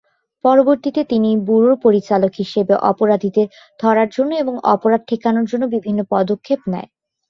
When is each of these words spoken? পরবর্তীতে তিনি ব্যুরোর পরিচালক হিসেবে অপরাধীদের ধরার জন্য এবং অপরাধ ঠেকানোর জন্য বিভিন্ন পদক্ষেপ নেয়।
পরবর্তীতে 0.45 1.01
তিনি 1.11 1.29
ব্যুরোর 1.45 1.75
পরিচালক 1.85 2.31
হিসেবে 2.41 2.73
অপরাধীদের 2.91 3.47
ধরার 3.79 4.09
জন্য 4.15 4.31
এবং 4.43 4.53
অপরাধ 4.73 5.01
ঠেকানোর 5.09 5.45
জন্য 5.51 5.63
বিভিন্ন 5.75 5.99
পদক্ষেপ 6.13 6.59
নেয়। 6.71 6.89